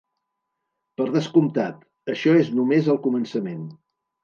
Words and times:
Per 1.01 1.07
descomptat, 1.17 1.85
això 2.15 2.35
és 2.41 2.51
només 2.57 2.91
el 2.97 3.01
començament. 3.07 3.63